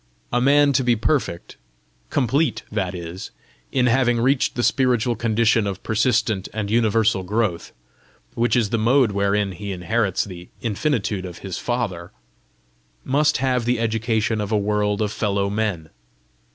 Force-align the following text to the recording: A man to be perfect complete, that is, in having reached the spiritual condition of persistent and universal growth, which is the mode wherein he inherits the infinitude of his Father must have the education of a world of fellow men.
A 0.33 0.41
man 0.41 0.73
to 0.73 0.83
be 0.83 0.95
perfect 0.95 1.57
complete, 2.09 2.63
that 2.71 2.95
is, 2.95 3.29
in 3.71 3.85
having 3.85 4.19
reached 4.19 4.55
the 4.55 4.63
spiritual 4.63 5.15
condition 5.15 5.67
of 5.67 5.83
persistent 5.83 6.49
and 6.55 6.71
universal 6.71 7.21
growth, 7.21 7.71
which 8.33 8.55
is 8.55 8.71
the 8.71 8.79
mode 8.79 9.11
wherein 9.11 9.51
he 9.51 9.71
inherits 9.71 10.23
the 10.23 10.49
infinitude 10.59 11.23
of 11.23 11.37
his 11.45 11.59
Father 11.59 12.11
must 13.03 13.37
have 13.37 13.65
the 13.65 13.79
education 13.79 14.41
of 14.41 14.51
a 14.51 14.57
world 14.57 15.03
of 15.03 15.11
fellow 15.11 15.51
men. 15.51 15.91